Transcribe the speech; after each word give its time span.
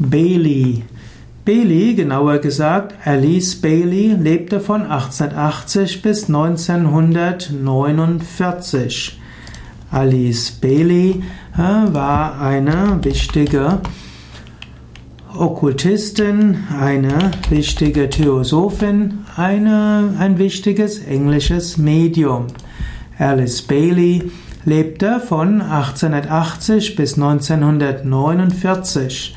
Bailey. 0.00 0.82
Bailey, 1.44 1.94
genauer 1.94 2.38
gesagt 2.38 2.94
Alice 3.04 3.60
Bailey, 3.60 4.14
lebte 4.14 4.60
von 4.60 4.82
1880 4.82 6.00
bis 6.00 6.28
1949. 6.28 9.20
Alice 9.90 10.52
Bailey 10.52 11.22
äh, 11.54 11.58
war 11.58 12.40
eine 12.40 12.98
wichtige 13.02 13.80
Okkultistin, 15.36 16.64
eine 16.80 17.32
wichtige 17.50 18.08
Theosophin, 18.08 19.26
eine, 19.36 20.14
ein 20.18 20.38
wichtiges 20.38 21.00
englisches 21.00 21.76
Medium. 21.76 22.46
Alice 23.18 23.60
Bailey 23.60 24.30
lebte 24.64 25.20
von 25.20 25.60
1880 25.60 26.96
bis 26.96 27.18
1949. 27.18 29.36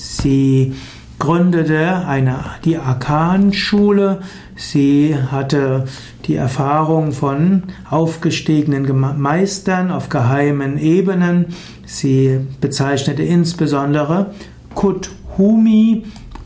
Sie 0.00 0.74
gründete 1.18 2.06
eine, 2.06 2.38
die 2.64 2.78
Arkan-Schule. 2.78 4.22
Sie 4.56 5.14
hatte 5.14 5.84
die 6.24 6.36
Erfahrung 6.36 7.12
von 7.12 7.64
aufgestiegenen 7.90 9.20
Meistern 9.20 9.90
auf 9.90 10.08
geheimen 10.08 10.78
Ebenen. 10.78 11.46
Sie 11.84 12.40
bezeichnete 12.60 13.22
insbesondere 13.22 14.32
Kut-Humi, 14.74 16.04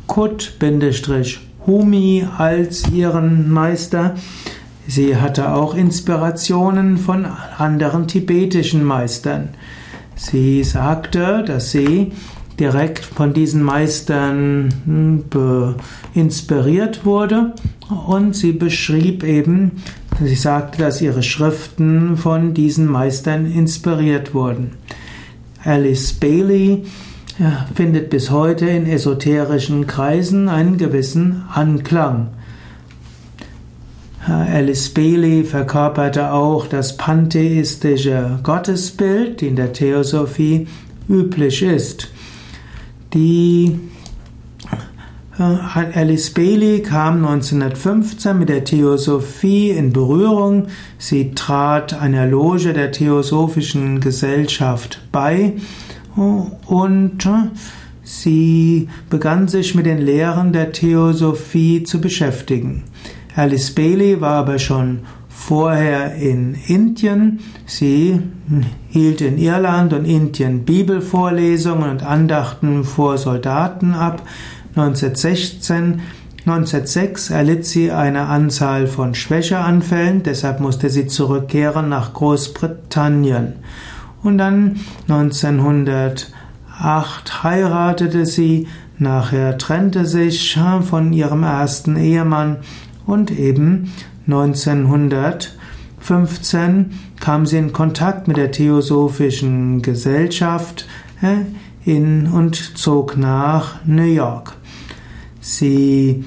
Kut-Humi 0.09 0.67
als 2.37 2.89
ihren 2.91 3.51
Meister. 3.51 4.17
Sie 4.89 5.17
hatte 5.17 5.55
auch 5.55 5.75
Inspirationen 5.75 6.99
von 6.99 7.27
anderen 7.57 8.09
tibetischen 8.09 8.83
Meistern. 8.83 9.51
Sie 10.17 10.65
sagte, 10.65 11.45
dass 11.47 11.71
sie 11.71 12.13
direkt 12.59 13.05
von 13.05 13.33
diesen 13.33 13.63
Meistern 13.63 14.75
hm, 14.85 15.75
inspiriert 16.15 17.05
wurde 17.05 17.55
und 18.07 18.35
sie 18.37 18.53
beschrieb 18.53 19.25
eben, 19.25 19.83
sie 20.23 20.35
sagte, 20.35 20.79
dass 20.79 21.01
ihre 21.01 21.23
Schriften 21.23 22.17
von 22.17 22.55
diesen 22.55 22.87
Meistern 22.87 23.51
inspiriert 23.51 24.35
wurden. 24.35 24.73
Alice 25.65 26.13
Bailey 26.13 26.85
ja, 27.39 27.67
findet 27.75 28.11
bis 28.11 28.31
heute 28.31 28.67
in 28.67 28.87
esoterischen 28.87 29.87
Kreisen 29.87 30.49
einen 30.49 30.79
gewissen 30.79 31.45
Anklang. 31.53 32.29
Alice 34.27 34.89
Bailey 34.89 35.45
verkörperte 35.45 36.33
auch 36.33 36.67
das 36.67 36.97
pantheistische 36.97 38.39
Gottesbild, 38.43 39.41
die 39.43 39.49
in 39.49 39.57
der 39.57 39.75
Theosophie 39.75 40.67
üblich 41.09 41.63
ist. 41.63 42.09
Die 43.15 43.79
äh, 45.39 45.43
Alice 45.99 46.31
Bailey 46.31 46.83
kam 46.83 47.25
1915 47.25 48.37
mit 48.37 48.49
der 48.49 48.65
Theosophie 48.65 49.71
in 49.71 49.93
Berührung. 49.93 50.67
Sie 50.99 51.31
trat 51.33 51.95
einer 51.95 52.27
Loge 52.27 52.73
der 52.73 52.91
Theosophischen 52.91 54.01
Gesellschaft 54.01 55.01
bei 55.13 55.55
und 56.17 57.29
sie 58.03 58.89
begann 59.11 59.49
sich 59.49 59.75
mit 59.75 59.87
den 59.87 59.99
Lehren 59.99 60.53
der 60.53 60.73
Theosophie 60.73 61.85
zu 61.85 62.01
beschäftigen. 62.01 62.85
Alice 63.37 63.73
Bailey 63.73 64.21
war 64.21 64.35
aber 64.35 64.59
schon 64.59 65.01
vorher 65.47 66.15
in 66.15 66.55
Indien. 66.55 67.41
Sie 67.67 68.19
hielt 68.89 69.21
in 69.21 69.37
Irland 69.37 69.93
und 69.93 70.07
Indien 70.07 70.65
Bibelvorlesungen 70.65 71.91
und 71.91 72.03
Andachten 72.03 72.85
vor 72.85 73.19
Soldaten 73.19 73.93
ab. 73.93 74.23
1916 74.75 76.01
1906 76.47 77.31
erlitt 77.31 77.65
sie 77.65 77.91
eine 77.91 78.27
Anzahl 78.27 78.87
von 78.87 79.15
Schwächeanfällen, 79.15 80.23
deshalb 80.23 80.61
musste 80.61 80.91
sie 80.91 81.07
zurückkehren 81.07 81.89
nach 81.89 82.13
Großbritannien. 82.13 83.55
Und 84.23 84.37
dann 84.37 84.79
1908 85.09 87.43
heiratete 87.43 88.27
sie, 88.27 88.69
nachher 88.99 89.57
trennte 89.57 90.05
sich 90.05 90.59
von 90.83 91.15
ihrem 91.15 91.45
ersten 91.45 91.97
Ehemann 91.97 92.59
und 93.07 93.31
eben 93.31 93.91
1915 94.27 96.99
kam 97.21 97.47
sie 97.47 97.59
in 97.59 97.73
Kontakt 97.73 98.29
mit 98.29 98.37
der 98.37 98.51
Theosophischen 98.51 99.83
Gesellschaft 99.83 100.87
in, 101.85 102.29
und 102.29 102.79
zog 102.79 103.17
nach 103.17 103.85
New 103.85 104.03
York. 104.03 104.55
Sie 105.41 106.25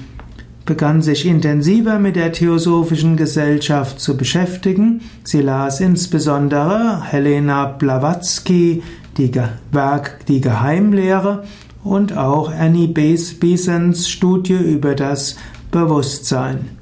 begann 0.64 1.02
sich 1.02 1.26
intensiver 1.26 1.98
mit 1.98 2.14
der 2.14 2.30
Theosophischen 2.30 3.16
Gesellschaft 3.16 4.00
zu 4.00 4.16
beschäftigen. 4.16 5.00
Sie 5.24 5.40
las 5.40 5.80
insbesondere 5.80 7.02
Helena 7.04 7.64
Blavatsky, 7.64 8.82
die 9.16 9.32
Werk 9.72 10.26
Die 10.26 10.40
Geheimlehre 10.40 11.44
und 11.82 12.16
auch 12.16 12.52
Annie 12.52 12.88
Besants 12.88 14.08
Studie 14.08 14.54
über 14.54 14.94
das 14.94 15.36
Bewusstsein. 15.70 16.77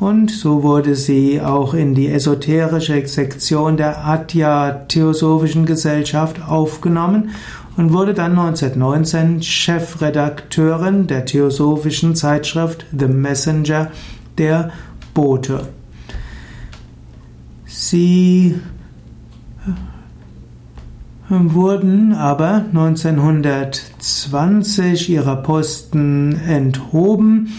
Und 0.00 0.30
so 0.30 0.62
wurde 0.62 0.94
sie 0.96 1.40
auch 1.42 1.74
in 1.74 1.94
die 1.94 2.08
esoterische 2.08 3.06
Sektion 3.06 3.76
der 3.76 4.02
Adya 4.02 4.86
Theosophischen 4.88 5.66
Gesellschaft 5.66 6.40
aufgenommen 6.42 7.32
und 7.76 7.92
wurde 7.92 8.14
dann 8.14 8.38
1919 8.38 9.42
Chefredakteurin 9.42 11.06
der 11.06 11.26
theosophischen 11.26 12.16
Zeitschrift 12.16 12.86
The 12.98 13.08
Messenger, 13.08 13.90
der 14.38 14.70
Bote. 15.12 15.68
Sie 17.66 18.58
wurden 21.28 22.14
aber 22.14 22.64
1920 22.72 25.10
ihrer 25.10 25.36
Posten 25.36 26.40
enthoben 26.40 27.52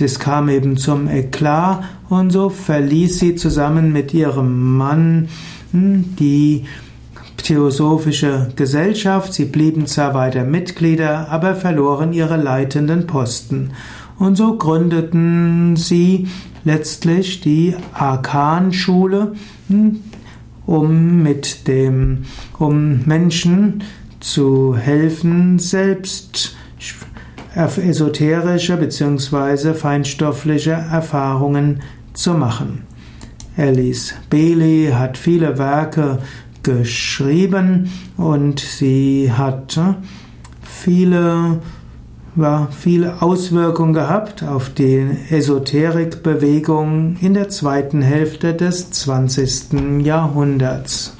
es 0.00 0.18
kam 0.18 0.48
eben 0.48 0.76
zum 0.76 1.08
Eklat 1.08 1.84
und 2.08 2.30
so 2.30 2.48
verließ 2.50 3.18
sie 3.18 3.34
zusammen 3.36 3.92
mit 3.92 4.12
ihrem 4.12 4.76
Mann 4.76 5.28
hm, 5.72 6.16
die 6.18 6.64
Theosophische 7.36 8.48
Gesellschaft. 8.56 9.32
Sie 9.32 9.44
blieben 9.44 9.86
zwar 9.86 10.14
weiter 10.14 10.44
Mitglieder, 10.44 11.28
aber 11.30 11.54
verloren 11.54 12.12
ihre 12.12 12.36
leitenden 12.36 13.06
Posten. 13.06 13.70
Und 14.18 14.36
so 14.36 14.56
gründeten 14.56 15.76
sie 15.76 16.28
letztlich 16.64 17.40
die 17.40 17.76
Arkan-Schule, 17.92 19.34
hm, 19.68 20.00
um 20.66 21.22
mit 21.22 21.68
dem, 21.68 22.24
um 22.58 23.04
Menschen 23.04 23.84
zu 24.18 24.76
helfen, 24.76 25.60
selbst 25.60 26.56
esoterische 27.56 28.76
bzw. 28.76 29.74
feinstoffliche 29.74 30.72
Erfahrungen 30.72 31.80
zu 32.12 32.34
machen. 32.34 32.82
Alice 33.56 34.14
Bailey 34.28 34.90
hat 34.92 35.16
viele 35.16 35.56
Werke 35.56 36.18
geschrieben 36.62 37.90
und 38.18 38.60
sie 38.60 39.32
hat 39.32 39.80
viele, 40.62 41.60
ja, 42.36 42.68
viele 42.70 43.22
Auswirkungen 43.22 43.94
gehabt 43.94 44.42
auf 44.42 44.68
die 44.70 45.06
Esoterikbewegung 45.30 47.16
in 47.20 47.32
der 47.32 47.48
zweiten 47.48 48.02
Hälfte 48.02 48.52
des 48.52 48.90
20. 48.90 50.04
Jahrhunderts. 50.04 51.15